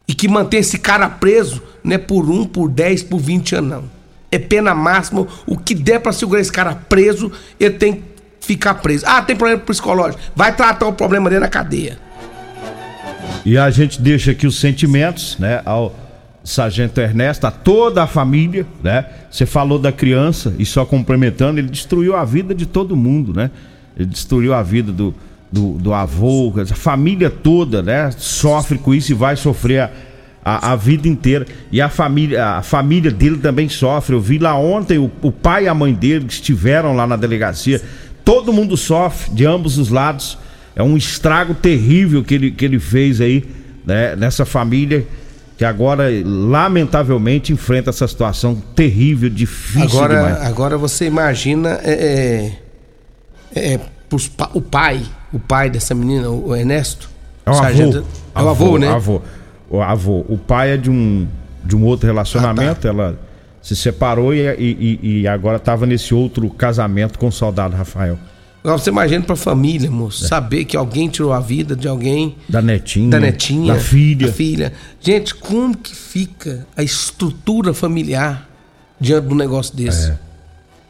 e 0.08 0.14
que 0.14 0.30
manter 0.30 0.60
esse 0.60 0.80
cara 0.80 1.10
preso 1.10 1.62
não 1.84 1.94
é 1.94 1.98
por 1.98 2.30
um, 2.30 2.46
por 2.46 2.70
10, 2.70 3.04
por 3.04 3.20
20 3.20 3.56
anos, 3.56 3.70
não. 3.70 3.84
É 4.32 4.40
pena 4.40 4.74
máxima. 4.74 5.28
O 5.46 5.58
que 5.58 5.76
der 5.76 6.00
pra 6.00 6.14
segurar 6.14 6.40
esse 6.40 6.54
cara 6.54 6.74
preso, 6.74 7.30
ele 7.60 7.74
tem 7.74 7.96
que 7.96 8.02
ficar 8.40 8.76
preso. 8.76 9.04
Ah, 9.06 9.22
tem 9.22 9.36
problema 9.36 9.62
psicológico. 9.62 10.24
Vai 10.34 10.56
tratar 10.56 10.88
o 10.88 10.94
problema 10.94 11.30
dele 11.30 11.42
na 11.42 11.50
cadeia. 11.50 12.00
E 13.46 13.58
a 13.58 13.70
gente 13.70 14.02
deixa 14.02 14.32
aqui 14.32 14.48
os 14.48 14.58
sentimentos, 14.58 15.38
né, 15.38 15.62
ao 15.66 15.94
Sargento 16.46 17.02
Ernesto, 17.02 17.46
a 17.46 17.52
toda 17.52 18.02
a 18.02 18.08
família, 18.08 18.66
né? 18.82 19.06
Você 19.30 19.46
falou 19.46 19.80
da 19.80 19.92
criança 19.92 20.56
e 20.58 20.66
só 20.66 20.86
complementando, 20.86 21.60
ele 21.60 21.68
destruiu 21.68 22.16
a 22.16 22.24
vida 22.24 22.56
de 22.56 22.66
todo 22.66 22.96
mundo, 22.96 23.34
né? 23.34 23.52
Ele 23.96 24.08
destruiu 24.08 24.54
a 24.54 24.62
vida 24.62 24.92
do, 24.92 25.14
do, 25.52 25.74
do 25.74 25.94
avô, 25.94 26.54
a 26.58 26.76
família 26.76 27.30
toda, 27.30 27.82
né? 27.82 28.12
Sofre 28.18 28.78
com 28.78 28.94
isso 28.94 29.12
e 29.12 29.16
vai 29.16 29.36
sofrer 29.36 29.82
a, 29.82 29.92
a, 30.44 30.74
a 30.74 30.76
vida 30.76 31.08
inteira. 31.08 31.46
E 31.72 31.82
a 31.82 31.90
família, 31.90 32.46
a 32.46 32.62
família 32.62 33.12
dele 33.12 33.38
também 33.38 33.70
sofre. 33.70 34.16
Eu 34.16 34.22
vi 34.22 34.38
lá 34.38 34.58
ontem 34.58 34.98
o, 34.98 35.10
o 35.22 35.32
pai 35.32 35.66
e 35.66 35.68
a 35.68 35.74
mãe 35.74 35.94
dele 35.94 36.26
que 36.26 36.34
estiveram 36.34 36.96
lá 36.96 37.08
na 37.08 37.16
delegacia. 37.16 37.82
Todo 38.24 38.52
mundo 38.52 38.76
sofre 38.76 39.34
de 39.34 39.46
ambos 39.46 39.78
os 39.78 39.90
lados. 39.90 40.38
É 40.76 40.84
um 40.84 40.98
estrago 40.98 41.54
terrível 41.54 42.24
que 42.24 42.34
ele, 42.34 42.52
que 42.52 42.66
ele 42.66 42.80
fez 42.80 43.22
aí, 43.22 43.46
né, 43.86 44.16
nessa 44.16 44.46
família 44.46 45.08
que 45.58 45.64
agora, 45.64 46.10
lamentavelmente, 46.26 47.54
enfrenta 47.54 47.90
essa 47.90 48.08
situação 48.08 48.56
terrível, 48.76 49.30
difícil 49.30 49.84
Agora, 49.84 50.16
demais. 50.16 50.42
agora 50.42 50.78
você 50.78 51.06
imagina 51.06 51.80
é, 51.82 52.52
é, 53.56 53.74
é, 53.74 53.80
pros 54.10 54.30
o 54.54 54.62
pai, 54.62 55.02
o 55.34 55.40
pai 55.40 55.70
dessa 55.70 55.96
menina, 55.96 56.30
o 56.30 56.56
Ernesto. 56.56 57.10
É 57.46 57.52
o 57.52 57.54
sargento- 57.54 57.98
avô. 58.00 58.08
É 58.36 58.44
o 58.44 58.50
avô, 58.50 58.78
né? 58.78 58.88
Avô. 58.90 59.22
O 59.70 59.82
avô. 59.82 60.26
O 60.30 60.38
pai 60.38 60.72
é 60.74 60.78
de 60.78 60.90
um, 60.90 61.28
de 61.64 61.76
um 61.76 61.84
outro 61.86 62.06
relacionamento, 62.08 62.88
ela 62.88 63.20
se 63.62 63.76
separou 63.76 64.34
e, 64.34 64.40
e- 64.60 65.00
e- 65.22 65.28
agora 65.28 65.58
estava 65.58 65.86
nesse 65.88 66.14
outro 66.14 66.48
casamento 66.52 67.18
com 67.18 67.28
o 67.28 67.32
soldado 67.32 67.76
Rafael. 67.76 68.18
Agora 68.64 68.80
você 68.80 68.90
imagina 68.90 69.24
pra 69.24 69.36
família, 69.36 69.90
moço, 69.92 70.28
saber 70.28 70.66
que 70.66 70.76
alguém 70.76 71.08
tirou 71.08 71.32
a 71.34 71.40
vida 71.40 71.76
de 71.76 71.88
alguém, 71.88 72.36
Da 72.50 72.62
netinha. 72.64 73.10
da 73.12 73.20
netinha, 73.20 73.74
Da 73.76 73.80
filha. 73.80 74.28
da 74.28 74.34
filha. 74.34 74.74
Gente, 75.00 75.36
como 75.36 75.78
que 75.78 75.96
fica 75.96 76.66
a 76.76 76.82
estrutura 76.82 77.74
familiar 77.76 78.50
diante 79.00 79.28
de 79.28 79.34
um 79.34 79.38
negócio 79.38 79.76
desse? 79.76 80.10
É. 80.12 80.18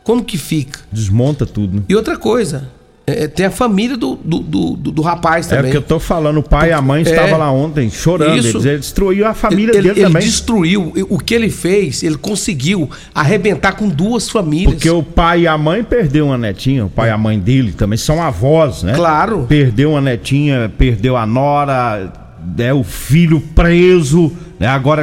Como 0.06 0.24
que 0.24 0.38
fica? 0.38 0.80
Desmonta 0.92 1.46
tudo, 1.46 1.76
né? 1.78 1.82
E 1.90 1.96
outra 1.96 2.16
coisa, 2.16 2.70
é, 3.08 3.28
tem 3.28 3.46
a 3.48 3.52
família 3.52 3.98
do, 3.98 4.16
do, 4.16 4.40
do, 4.40 4.70
do- 4.92 5.02
rapaz 5.02 5.48
É 5.48 5.50
também. 5.58 5.66
porque 5.66 5.78
eu 5.78 5.82
tô 5.82 6.00
falando, 6.00 6.38
o 6.38 6.44
pai 6.44 6.70
e 6.70 6.74
a 6.74 6.82
mãe 6.82 7.00
É. 7.00 7.10
estavam 7.10 7.38
lá 7.40 7.52
ontem 7.52 7.90
chorando. 7.90 8.38
Isso. 8.38 8.58
Eles, 8.58 8.66
ele 8.66 8.78
destruiu 8.78 9.28
a 9.28 9.34
família 9.34 9.72
ele, 9.74 9.82
dele 9.90 9.90
ele 9.90 10.02
também. 10.08 10.22
destruiu. 10.24 10.94
O 11.10 11.18
que 11.20 11.34
ele 11.34 11.50
fez, 11.50 12.02
ele 12.04 12.18
conseguiu 12.18 12.88
arrebentar 13.14 13.74
com 13.74 13.90
duas 13.90 14.30
famílias. 14.30 14.74
Porque 14.74 14.90
o 14.90 15.02
pai 15.04 15.42
e 15.42 15.48
a 15.48 15.58
mãe 15.58 15.84
perdeu 15.84 16.28
uma 16.28 16.38
netinha, 16.38 16.86
o 16.86 16.90
pai 16.90 17.10
e 17.10 17.12
a 17.12 17.18
mãe 17.18 17.40
dele 17.40 17.72
também 17.74 17.98
são 17.98 18.22
avós, 18.24 18.84
né? 18.84 18.94
Claro. 18.94 19.46
Perdeu 19.50 19.92
uma 19.92 20.02
netinha, 20.02 20.72
perdeu 20.78 21.18
a 21.18 21.26
nora, 21.26 22.14
é 22.60 22.74
o 22.74 22.84
filho 22.84 23.40
preso, 23.40 24.32
né? 24.60 24.68
Agora 24.68 25.02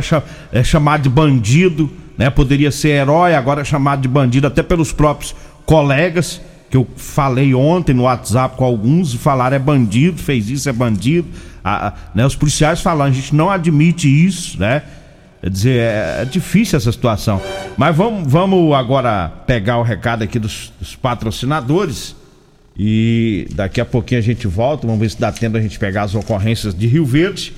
é, 0.52 0.58
é 0.60 0.64
chamado 0.64 1.02
de 1.02 1.08
bandido, 1.08 1.90
né? 2.22 2.30
Poderia 2.30 2.70
ser 2.70 2.90
herói, 2.90 3.34
agora 3.34 3.62
é 3.62 3.64
chamado 3.64 4.00
de 4.00 4.06
bandido 4.06 4.46
até 4.46 4.62
pelos 4.62 4.92
próprios 4.92 5.34
colegas 5.66 6.40
que 6.70 6.76
eu 6.76 6.86
falei 6.96 7.52
ontem 7.52 7.92
no 7.92 8.04
WhatsApp 8.04 8.56
com 8.56 8.64
alguns 8.64 9.12
e 9.12 9.18
falaram 9.18 9.56
é 9.56 9.58
bandido, 9.58 10.22
fez 10.22 10.48
isso 10.48 10.68
é 10.68 10.72
bandido. 10.72 11.26
Né? 12.14 12.24
Os 12.24 12.36
policiais 12.36 12.80
falaram, 12.80 13.10
a 13.10 13.14
gente 13.14 13.34
não 13.34 13.50
admite 13.50 14.08
isso, 14.08 14.58
né? 14.58 14.82
Quer 15.40 15.50
dizer, 15.50 15.78
é, 15.80 16.18
é 16.22 16.24
difícil 16.24 16.76
essa 16.76 16.92
situação. 16.92 17.42
Mas 17.76 17.94
vamos, 17.96 18.30
vamos 18.30 18.72
agora 18.72 19.28
pegar 19.44 19.78
o 19.78 19.82
recado 19.82 20.22
aqui 20.22 20.38
dos, 20.38 20.72
dos 20.78 20.94
patrocinadores. 20.94 22.14
E 22.78 23.48
daqui 23.50 23.80
a 23.80 23.84
pouquinho 23.84 24.20
a 24.20 24.22
gente 24.22 24.46
volta. 24.46 24.86
Vamos 24.86 25.00
ver 25.00 25.10
se 25.10 25.20
dá 25.20 25.32
tempo 25.32 25.56
a 25.56 25.60
gente 25.60 25.76
pegar 25.76 26.04
as 26.04 26.14
ocorrências 26.14 26.72
de 26.72 26.86
Rio 26.86 27.04
Verde. 27.04 27.52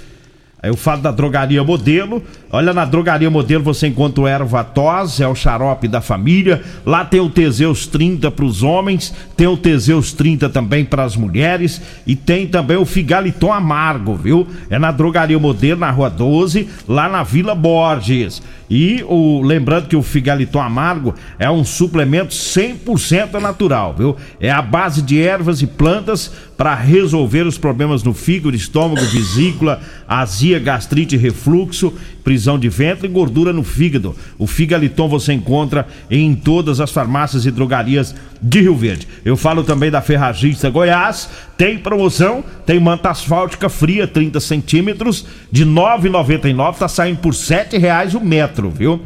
Aí 0.65 0.71
eu 0.71 0.79
falo 0.79 1.03
da 1.03 1.11
drogaria 1.11 1.63
modelo. 1.63 2.23
Olha, 2.51 2.73
na 2.73 2.87
drogaria 2.87 3.29
modelo 3.29 3.63
você 3.63 3.87
encontra 3.87 4.23
o 4.23 4.27
erva 4.27 4.65
tos, 4.65 5.21
é 5.21 5.29
o 5.29 5.35
xarope 5.35 5.87
da 5.87 6.01
família. 6.01 6.63
Lá 6.87 7.05
tem 7.05 7.21
o 7.21 7.29
Teseus 7.29 7.87
30 7.87 8.31
para 8.31 8.47
os 8.47 8.63
homens, 8.63 9.13
tem 9.37 9.47
o 9.47 9.59
Teseus 9.59 10.15
30 10.15 10.49
também 10.49 10.83
para 10.83 11.05
as 11.05 11.17
mulheres 11.17 11.83
e 12.07 12.17
tem 12.17 12.47
também 12.47 12.79
o 12.79 12.87
Figaliton 12.87 13.53
amargo, 13.53 14.15
viu? 14.15 14.47
É 14.71 14.79
na 14.79 14.91
drogaria 14.91 15.39
modelo, 15.39 15.81
na 15.81 15.91
rua 15.91 16.09
12, 16.09 16.67
lá 16.89 17.11
na 17.11 17.23
Vila 17.23 17.55
Borges. 17.55 18.41
E 18.75 19.05
o 19.07 19.41
lembrando 19.41 19.87
que 19.87 19.95
o 19.95 20.03
Figaliton 20.03 20.61
amargo 20.61 21.15
é 21.39 21.49
um 21.49 21.65
suplemento 21.65 22.35
100% 22.35 23.35
natural, 23.35 23.95
viu? 23.97 24.17
É 24.41 24.51
a 24.51 24.61
base 24.61 25.01
de 25.01 25.23
ervas 25.23 25.63
e 25.63 25.67
plantas 25.69 26.33
para 26.57 26.75
resolver 26.75 27.47
os 27.47 27.57
problemas 27.57 28.03
no 28.03 28.13
fígado, 28.13 28.57
estômago, 28.57 29.07
vesícula, 29.07 29.81
azia 30.09 30.59
gastrite, 30.59 31.17
refluxo, 31.17 31.95
prisão 32.25 32.59
de 32.59 32.69
ventre 32.69 33.07
e 33.07 33.11
gordura 33.11 33.53
no 33.53 33.63
fígado. 33.63 34.17
O 34.37 34.47
Figaliton 34.47 35.09
você 35.09 35.33
encontra 35.33 35.87
em 36.11 36.35
todas 36.35 36.81
as 36.81 36.91
farmácias 36.91 37.47
e 37.47 37.53
drogarias 37.53 38.13
de 38.43 38.61
Rio 38.61 38.75
Verde. 38.75 39.07
Eu 39.25 39.37
falo 39.37 39.63
também 39.63 39.91
da 39.91 40.03
Ferragista 40.03 40.69
Goiás, 40.69 41.31
tem 41.57 41.79
promoção, 41.79 42.45
tem 42.67 42.81
manta 42.81 43.11
asfáltica 43.11 43.69
fria 43.69 44.07
30 44.07 44.41
centímetros 44.41 45.27
de 45.51 45.65
R$ 45.65 45.71
9,99, 45.71 46.77
tá 46.79 46.89
saindo 46.89 47.19
por 47.21 47.35
R$ 47.35 47.79
reais 47.79 48.15
o 48.15 48.21
metro, 48.21 48.71
viu? 48.71 49.01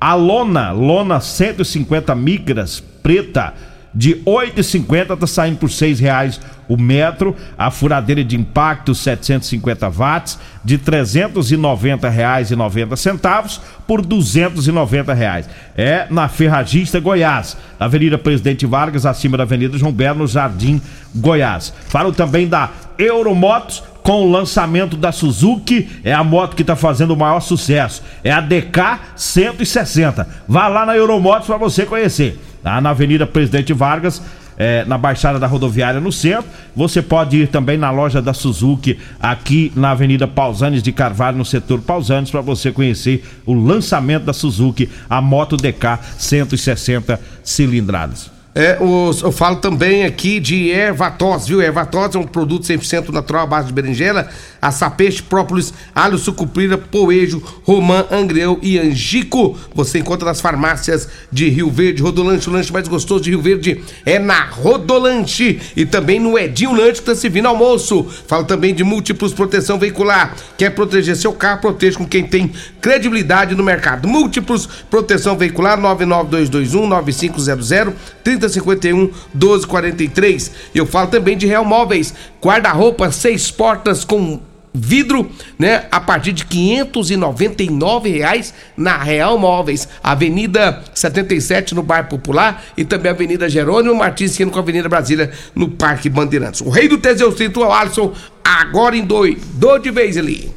A 0.00 0.14
lona, 0.14 0.70
lona 0.70 1.20
150 1.20 2.14
micras 2.14 2.80
preta 3.02 3.54
de 3.94 4.16
8,50 4.26 5.16
tá 5.16 5.26
saindo 5.26 5.58
por 5.58 5.70
seis 5.70 6.00
reais 6.00 6.40
o 6.68 6.76
metro, 6.76 7.36
a 7.58 7.70
furadeira 7.70 8.24
de 8.24 8.36
impacto 8.36 8.94
750 8.94 9.88
watts 9.90 10.38
de 10.64 10.78
390 10.78 12.08
reais 12.08 12.50
e 12.50 12.56
90 12.56 12.96
centavos 12.96 13.60
por 13.86 14.00
290 14.00 15.12
reais. 15.12 15.48
É 15.76 16.06
na 16.10 16.28
Ferragista 16.28 16.98
Goiás, 16.98 17.56
Avenida 17.78 18.16
Presidente 18.16 18.66
Vargas, 18.66 19.04
acima 19.04 19.36
da 19.36 19.42
Avenida 19.42 19.76
João 19.76 19.92
Belo, 19.92 20.20
no 20.20 20.26
Jardim 20.26 20.80
Goiás. 21.14 21.72
Falo 21.88 22.12
também 22.12 22.48
da 22.48 22.70
Euromotos 22.98 23.82
com 24.02 24.22
o 24.22 24.30
lançamento 24.30 24.98
da 24.98 25.12
Suzuki, 25.12 25.88
é 26.04 26.12
a 26.12 26.22
moto 26.22 26.54
que 26.54 26.62
está 26.62 26.76
fazendo 26.76 27.12
o 27.12 27.16
maior 27.16 27.40
sucesso. 27.40 28.02
É 28.22 28.30
a 28.30 28.40
DK 28.40 29.00
160. 29.16 30.28
Vá 30.46 30.68
lá 30.68 30.84
na 30.84 30.94
Euromotos 30.94 31.46
para 31.46 31.56
você 31.56 31.86
conhecer. 31.86 32.38
Tá 32.64 32.80
na 32.80 32.90
Avenida 32.90 33.26
Presidente 33.26 33.74
Vargas, 33.74 34.22
é, 34.56 34.86
na 34.86 34.96
Baixada 34.96 35.38
da 35.38 35.46
Rodoviária 35.46 36.00
no 36.00 36.10
centro. 36.10 36.46
Você 36.74 37.02
pode 37.02 37.36
ir 37.36 37.48
também 37.48 37.76
na 37.76 37.90
loja 37.90 38.22
da 38.22 38.32
Suzuki 38.32 38.98
aqui 39.20 39.70
na 39.76 39.90
Avenida 39.90 40.26
Pausanes 40.26 40.82
de 40.82 40.90
Carvalho, 40.90 41.36
no 41.36 41.44
setor 41.44 41.82
Pausanes, 41.82 42.30
para 42.30 42.40
você 42.40 42.72
conhecer 42.72 43.22
o 43.44 43.52
lançamento 43.52 44.24
da 44.24 44.32
Suzuki, 44.32 44.88
a 45.10 45.20
moto 45.20 45.58
DK 45.58 45.98
160 46.16 47.20
cilindradas. 47.42 48.33
É, 48.56 48.78
os, 48.80 49.20
eu 49.20 49.32
falo 49.32 49.56
também 49.56 50.04
aqui 50.04 50.38
de 50.38 50.70
ervatos, 50.70 51.48
viu? 51.48 51.60
Ervatos 51.60 52.14
é 52.14 52.18
um 52.18 52.22
produto 52.22 52.62
100% 52.62 53.08
natural 53.08 53.42
à 53.42 53.46
base 53.46 53.66
de 53.66 53.72
berinjela, 53.72 54.28
açapeixe, 54.62 55.20
própolis, 55.20 55.74
alho, 55.92 56.16
sucupira, 56.16 56.78
poejo, 56.78 57.42
romã, 57.64 58.06
angreão 58.12 58.56
e 58.62 58.78
angico. 58.78 59.58
Você 59.74 59.98
encontra 59.98 60.26
nas 60.28 60.40
farmácias 60.40 61.08
de 61.32 61.48
Rio 61.48 61.68
Verde. 61.68 62.00
Rodolanche, 62.00 62.48
o 62.48 62.52
lanche 62.52 62.72
mais 62.72 62.86
gostoso 62.86 63.24
de 63.24 63.30
Rio 63.30 63.42
Verde 63.42 63.82
é 64.06 64.20
na 64.20 64.44
Rodolanche 64.44 65.60
e 65.74 65.84
também 65.84 66.20
no 66.20 66.38
Edinho 66.38 66.76
Lanche 66.76 67.00
que 67.00 67.06
tá 67.06 67.14
servindo 67.16 67.46
almoço. 67.46 68.06
Falo 68.28 68.44
também 68.44 68.72
de 68.72 68.84
múltiplos 68.84 69.34
proteção 69.34 69.80
veicular. 69.80 70.36
Quer 70.56 70.70
proteger 70.70 71.16
seu 71.16 71.32
carro? 71.32 71.60
Proteja 71.60 71.98
com 71.98 72.06
quem 72.06 72.24
tem 72.24 72.52
credibilidade 72.80 73.56
no 73.56 73.64
mercado. 73.64 74.06
Múltiplos 74.06 74.68
proteção 74.88 75.36
veicular 75.36 75.76
99221 75.80 76.86
9500 76.86 77.94
30 78.22 78.43
3051 78.48 79.10
1243. 79.34 80.50
Eu 80.74 80.86
falo 80.86 81.08
também 81.08 81.36
de 81.36 81.46
Real 81.46 81.64
Móveis, 81.64 82.14
guarda-roupa, 82.42 83.10
seis 83.10 83.50
portas 83.50 84.04
com 84.04 84.40
vidro, 84.76 85.30
né? 85.56 85.86
A 85.90 86.00
partir 86.00 86.32
de 86.32 86.44
599 86.44 88.10
reais 88.10 88.52
na 88.76 88.98
Real 88.98 89.38
Móveis, 89.38 89.88
Avenida 90.02 90.82
77 90.92 91.74
no 91.74 91.82
Bairro 91.82 92.08
Popular 92.08 92.64
e 92.76 92.84
também 92.84 93.12
Avenida 93.12 93.48
Jerônimo 93.48 93.94
Martins, 93.94 94.32
esquina 94.32 94.50
com 94.50 94.58
a 94.58 94.62
Avenida 94.62 94.88
Brasília 94.88 95.30
no 95.54 95.68
Parque 95.68 96.08
Bandeirantes. 96.08 96.60
O 96.60 96.70
rei 96.70 96.88
do 96.88 96.98
Teseus 96.98 97.36
Cinto, 97.36 97.60
o 97.60 97.72
Alisson, 97.72 98.12
agora 98.44 98.96
em 98.96 99.04
dois, 99.04 99.36
do 99.54 99.78
de 99.78 99.92
vez 99.92 100.16
ali. 100.16 100.52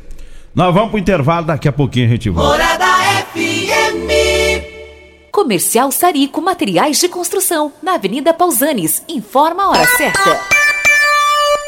Nós 0.55 0.73
vamos 0.73 0.89
pro 0.89 0.99
intervalo, 0.99 1.45
daqui 1.45 1.67
a 1.67 1.71
pouquinho 1.71 2.07
a 2.07 2.09
gente 2.09 2.29
volta. 2.31 2.57
Morada. 2.57 2.96
Comercial 5.37 5.91
Sarico 5.91 6.41
Materiais 6.41 6.97
de 6.97 7.07
Construção, 7.07 7.71
na 7.79 7.93
Avenida 7.93 8.33
Pausanes. 8.33 9.03
Informa 9.07 9.65
a 9.65 9.69
hora 9.69 9.85
certa. 9.85 10.41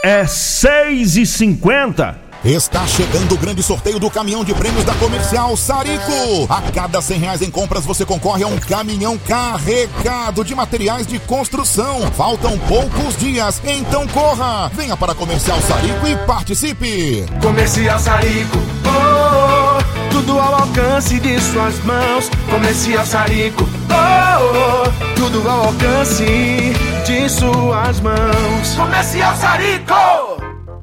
É 0.04 0.26
6 0.26 1.18
e 1.18 1.26
50 1.28 2.30
Está 2.44 2.88
chegando 2.88 3.36
o 3.36 3.38
grande 3.38 3.62
sorteio 3.62 4.00
do 4.00 4.10
caminhão 4.10 4.46
de 4.46 4.54
prêmios 4.54 4.86
da 4.86 4.96
Comercial 4.96 5.58
Sarico. 5.58 6.48
A 6.50 6.62
cada 6.72 7.02
cem 7.02 7.20
reais 7.20 7.42
em 7.42 7.52
compras 7.52 7.86
você 7.86 8.06
concorre 8.06 8.44
a 8.44 8.48
um 8.48 8.58
caminhão 8.58 9.18
carregado 9.18 10.44
de 10.46 10.56
materiais 10.56 11.06
de 11.06 11.20
construção. 11.20 12.10
Faltam 12.14 12.58
poucos 12.60 13.18
dias, 13.18 13.62
então 13.66 14.08
corra! 14.08 14.72
Venha 14.74 14.96
para 14.96 15.12
a 15.12 15.16
Comercial 15.16 15.60
Sarico 15.62 16.08
e 16.08 16.16
participe. 16.26 17.26
Comercial 17.42 18.00
Sarico, 18.00 18.58
oh, 18.86 19.66
oh, 19.66 19.69
tudo 20.20 20.38
ao 20.38 20.56
alcance 20.56 21.20
de 21.20 21.40
suas 21.40 21.80
mãos. 21.84 22.30
Comercial 22.50 23.06
Sarico, 23.06 23.64
oh, 23.90 24.86
oh, 24.86 25.16
tudo 25.16 25.48
ao 25.48 25.68
alcance 25.68 26.74
de 27.06 27.30
suas 27.30 28.02
mãos. 28.02 28.76
Comercial 28.76 29.36
Sarico! 29.36 30.29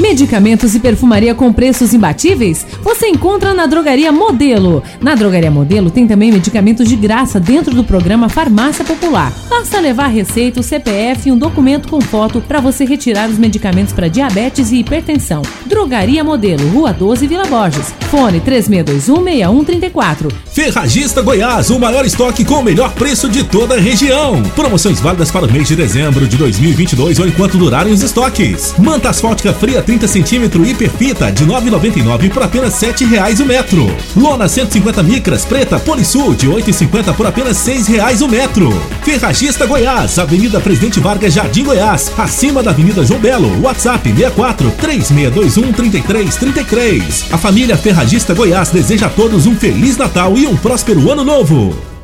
Medicamentos 0.00 0.76
e 0.76 0.78
perfumaria 0.80 1.34
com 1.34 1.52
preços 1.52 1.92
imbatíveis? 1.92 2.64
Você 2.82 3.08
encontra 3.08 3.52
na 3.52 3.66
Drogaria 3.66 4.12
Modelo. 4.12 4.80
Na 5.00 5.16
Drogaria 5.16 5.50
Modelo 5.50 5.90
tem 5.90 6.06
também 6.06 6.30
medicamentos 6.30 6.88
de 6.88 6.94
graça 6.94 7.40
dentro 7.40 7.74
do 7.74 7.82
programa 7.82 8.28
Farmácia 8.28 8.84
Popular. 8.84 9.32
Basta 9.50 9.80
levar 9.80 10.06
receita, 10.06 10.60
o 10.60 10.62
CPF 10.62 11.28
e 11.28 11.32
um 11.32 11.36
documento 11.36 11.88
com 11.88 12.00
foto 12.00 12.40
para 12.40 12.60
você 12.60 12.84
retirar 12.84 13.28
os 13.28 13.38
medicamentos 13.38 13.92
para 13.92 14.06
diabetes 14.06 14.70
e 14.70 14.76
hipertensão. 14.76 15.42
Drogaria 15.66 16.22
Modelo, 16.22 16.68
Rua 16.68 16.92
12, 16.92 17.26
Vila 17.26 17.46
Borges. 17.46 17.92
Fone 18.08 18.40
36216134. 18.40 20.32
Ferragista 20.52 21.22
Goiás, 21.22 21.70
o 21.70 21.78
maior 21.78 22.04
estoque 22.04 22.44
com 22.44 22.60
o 22.60 22.62
melhor 22.62 22.92
preço 22.94 23.28
de 23.28 23.42
toda 23.42 23.74
a 23.74 23.80
região. 23.80 24.44
Promoções 24.54 25.00
válidas 25.00 25.32
para 25.32 25.44
o 25.44 25.52
mês 25.52 25.66
de 25.66 25.74
dezembro 25.74 26.28
de 26.28 26.36
2022 26.36 27.18
ou 27.18 27.26
enquanto 27.26 27.58
durarem 27.58 27.92
os 27.92 28.02
estoques. 28.02 28.74
Manta 28.78 29.10
asfáltica 29.10 29.52
fria 29.52 29.82
30 29.88 30.06
centímetros 30.06 30.68
hiperfita 30.68 31.32
de 31.32 31.46
9,99 31.46 32.30
por 32.30 32.42
apenas 32.42 32.74
7 32.74 33.06
reais 33.06 33.40
o 33.40 33.46
metro. 33.46 33.86
Lona 34.14 34.46
150 34.46 35.02
micras 35.02 35.46
preta 35.46 35.80
Polisul 35.80 36.34
de 36.34 36.46
8,50 36.46 37.14
por 37.14 37.26
apenas 37.26 37.56
6 37.56 37.86
reais 37.86 38.20
o 38.20 38.28
metro. 38.28 38.68
Ferragista 39.02 39.64
Goiás, 39.64 40.18
Avenida 40.18 40.60
Presidente 40.60 41.00
Vargas, 41.00 41.32
Jardim 41.32 41.64
Goiás, 41.64 42.12
acima 42.18 42.62
da 42.62 42.70
Avenida 42.70 43.02
João 43.02 43.18
Belo. 43.18 43.62
WhatsApp 43.62 44.06
64 44.10 44.70
3621 44.72 45.72
3333. 45.72 47.32
A 47.32 47.38
família 47.38 47.74
Ferragista 47.74 48.34
Goiás 48.34 48.68
deseja 48.68 49.06
a 49.06 49.10
todos 49.10 49.46
um 49.46 49.56
feliz 49.56 49.96
Natal 49.96 50.36
e 50.36 50.46
um 50.46 50.54
próspero 50.54 51.10
ano 51.10 51.24
novo. 51.24 51.97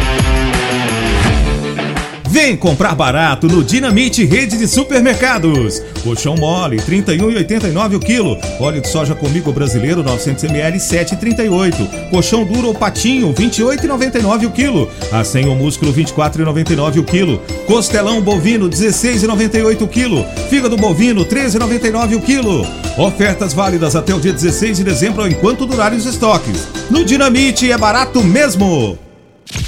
Vem 2.31 2.55
comprar 2.55 2.95
barato 2.95 3.45
no 3.45 3.61
Dinamite 3.61 4.23
Rede 4.23 4.57
de 4.57 4.65
Supermercados. 4.65 5.81
Colchão 6.01 6.33
mole, 6.37 6.77
R$ 6.77 7.03
31,89 7.03 7.97
o 7.97 7.99
quilo. 7.99 8.37
Óleo 8.57 8.79
de 8.79 8.87
soja 8.87 9.13
comigo 9.13 9.51
brasileiro, 9.51 10.01
900ml, 10.01 10.77
7,38. 10.77 12.09
Colchão 12.09 12.45
duro 12.45 12.69
ou 12.69 12.73
patinho, 12.73 13.33
R$ 13.33 13.49
28,99 13.49 14.47
o 14.47 14.51
quilo. 14.51 14.89
Acém 15.11 15.45
ou 15.45 15.57
músculo, 15.57 15.91
R$ 15.91 16.05
24,99 16.05 16.99
o 16.99 17.03
quilo. 17.03 17.37
Costelão 17.67 18.21
bovino, 18.21 18.67
R$ 18.67 18.71
16,98 18.71 19.81
o 19.81 19.87
quilo. 19.89 20.25
Fígado 20.49 20.77
bovino, 20.77 21.23
R$ 21.23 21.27
13,99 21.27 22.15
o 22.15 22.21
quilo. 22.21 22.65
Ofertas 22.97 23.53
válidas 23.53 23.93
até 23.93 24.15
o 24.15 24.21
dia 24.21 24.31
16 24.31 24.77
de 24.77 24.85
dezembro, 24.85 25.27
enquanto 25.27 25.65
durarem 25.65 25.99
os 25.99 26.05
estoques. 26.05 26.65
No 26.89 27.03
Dinamite 27.03 27.69
é 27.69 27.77
barato 27.77 28.23
mesmo. 28.23 28.97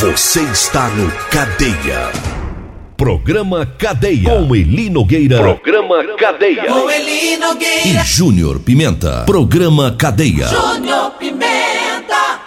Você 0.00 0.40
está 0.42 0.88
no 0.88 1.08
Cadeia. 1.30 2.10
Programa 2.96 3.64
Cadeia. 3.64 4.28
Com 4.28 4.54
Eli 4.54 4.90
Nogueira. 4.90 5.38
Programa 5.38 6.02
Cadeia. 6.18 6.64
Com 6.64 6.90
Eli 6.90 7.34
E 7.34 7.36
Nogueira. 7.36 8.02
Júnior 8.02 8.58
Pimenta. 8.58 9.22
Programa 9.24 9.94
Cadeia. 9.96 10.48
Júnior 10.48 11.12
Pimenta. 11.12 12.40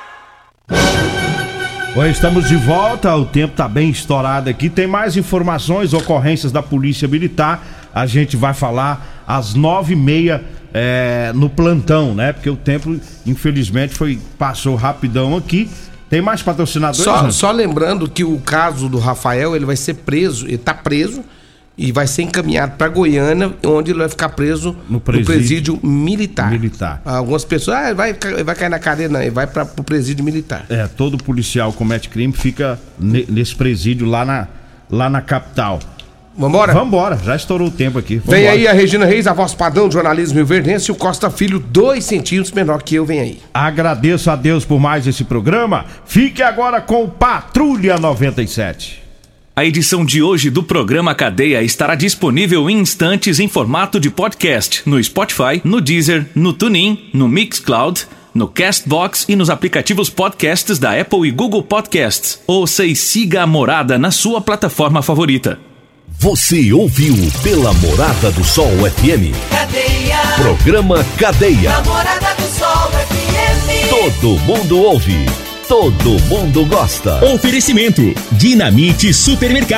Bom, 1.96 2.06
estamos 2.06 2.50
de 2.50 2.58
volta, 2.58 3.16
o 3.16 3.24
tempo 3.24 3.56
tá 3.56 3.68
bem 3.70 3.92
estourado 3.92 4.50
aqui. 4.50 4.70
Tem 4.70 4.86
mais 4.86 5.16
informações, 5.16 5.94
ocorrências 5.94 6.52
da 6.52 6.62
Polícia 6.62 7.08
Militar. 7.08 7.66
A 7.96 8.06
gente 8.06 8.36
vai 8.36 8.54
falar 8.54 9.24
às 9.26 9.54
nove 9.54 9.94
e 9.94 9.96
meia 9.96 10.44
é, 10.74 11.32
no 11.34 11.50
plantão, 11.50 12.14
né? 12.14 12.34
Porque 12.34 12.50
o 12.50 12.58
tempo, 12.58 13.00
infelizmente, 13.26 13.96
foi 13.96 14.20
passou 14.38 14.76
rapidão 14.76 15.38
aqui. 15.38 15.70
Tem 16.10 16.22
mais 16.22 16.41
patrocinadores? 16.41 17.04
Só, 17.04 17.24
né? 17.24 17.32
só 17.32 17.52
lembrando 17.52 18.10
que 18.10 18.24
o 18.24 18.38
caso 18.39 18.88
do 18.88 18.98
Rafael, 18.98 19.56
ele 19.56 19.65
vai 19.65 19.76
ser 19.76 19.96
preso, 19.96 20.46
ele 20.48 20.58
tá 20.58 20.74
preso 20.74 21.24
e 21.78 21.91
vai 21.91 22.08
ser 22.08 22.24
encaminhado 22.24 22.72
para 22.76 22.88
Goiânia, 22.88 23.54
onde 23.65 23.91
ele 23.91 24.00
vai 24.00 24.10
ficar 24.10 24.30
preso 24.30 24.76
no 24.89 25.00
presídio- 25.00 25.26
presídio, 25.34 25.80
militar. 25.84 26.50
Militar. 26.50 27.02
Algumas 27.06 27.46
pessoas, 27.46 27.78
ah, 27.78 27.93
vai, 27.93 28.15
vai 28.43 28.56
cair 28.56 28.70
na 28.70 28.80
cadeia, 28.80 29.08
não, 29.10 29.22
ele 29.22 29.30
vai 29.32 29.46
para 29.46 29.63
o 29.78 29.84
presídio 29.84 30.24
militar. 30.26 30.65
É, 30.70 30.88
todo 30.88 31.17
policial 31.17 31.72
comete 31.74 32.10
crime 32.10 32.34
fica 32.34 32.80
ne- 32.98 33.26
nesse 33.30 33.56
presídio 33.56 34.08
lá 34.08 34.26
na, 34.26 34.48
lá 34.89 35.08
na 35.10 35.22
capital. 35.22 35.80
Vambora? 36.38 36.73
Vambora, 36.73 37.17
já 37.23 37.36
estourou 37.36 37.67
o 37.67 37.71
tempo 37.71 37.97
aqui. 37.97 38.17
Vem 38.17 38.43
Vambora. 38.43 38.52
aí 38.52 38.67
a 38.67 38.73
Regina 38.73 39.06
Reis, 39.06 39.26
a 39.26 39.34
voz 39.34 39.56
padrão 39.56 39.88
do 39.88 39.93
jornalismo 39.93 40.36
Rio 40.36 40.45
Verdense, 40.45 40.89
e 40.89 40.91
o 40.91 40.95
Costa 40.95 41.32
Filho, 41.32 41.60
dois 41.60 42.06
centímetros 42.06 42.54
menor 42.54 42.84
que 42.84 42.95
eu, 42.95 43.06
vem 43.06 43.19
aí. 43.19 43.39
Agradeço 43.54 44.30
a 44.30 44.36
Deus 44.36 44.63
por 44.63 44.80
mais 44.80 45.08
esse 45.08 45.23
programa. 45.23 45.86
Fique 46.06 46.43
agora 46.43 46.80
com 46.80 47.10
Patrulha 47.10 47.97
97. 47.97 49.08
A 49.56 49.65
edição 49.65 50.06
de 50.06 50.21
hoje 50.21 50.52
do 50.52 50.62
programa 50.62 51.15
Cadeia 51.15 51.63
estará 51.63 51.95
disponível 51.95 52.69
em 52.69 52.78
instantes 52.78 53.39
em 53.39 53.47
formato 53.47 54.00
de 54.00 54.12
podcast 54.12 54.84
no 54.86 55.04
Spotify, 55.04 55.60
no 55.63 55.82
Deezer, 55.82 56.28
no 56.36 56.54
TuneIn, 56.54 57.10
no 57.12 57.28
Mixcloud, 57.28 58.06
no 58.36 58.47
Castbox 58.47 59.26
e 59.28 59.36
nos 59.36 59.50
aplicativos 59.50 60.12
podcasts 60.12 60.78
da 60.78 61.02
Apple 61.02 61.28
e 61.28 61.32
Google 61.32 61.63
Podcasts. 61.63 62.39
Ouça 62.45 62.86
e 62.86 62.95
siga 62.95 63.41
a 63.41 63.47
morada 63.47 63.97
na 63.97 64.12
sua 64.12 64.39
plataforma 64.39 65.02
favorita. 65.02 65.58
Você 66.19 66.73
ouviu 66.73 67.15
pela 67.43 67.71
Morada 67.73 68.32
do 68.32 68.43
Sol 68.43 68.71
FM. 68.71 69.38
Cadeia. 69.51 70.17
Programa 70.38 71.06
Cadeia. 71.15 71.69
Namorada 71.69 72.34
do 72.34 72.58
Sol 72.58 72.89
FM. 72.89 73.89
Todo 73.91 74.39
mundo 74.39 74.82
ouve. 74.82 75.27
Todo 75.67 76.19
mundo 76.23 76.65
gosta. 76.65 77.23
Oferecimento: 77.23 78.01
Dinamite 78.32 79.13
Supermercado. 79.13 79.65